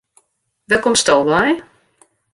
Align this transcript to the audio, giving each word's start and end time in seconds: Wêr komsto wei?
Wêr 0.69 0.79
komsto 0.83 1.13
wei? 1.29 1.51